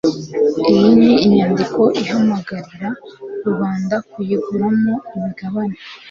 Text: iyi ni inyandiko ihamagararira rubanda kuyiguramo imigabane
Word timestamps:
iyi 0.71 0.89
ni 0.99 1.11
inyandiko 1.25 1.81
ihamagararira 2.01 2.89
rubanda 3.45 3.95
kuyiguramo 4.11 4.93
imigabane 5.15 5.77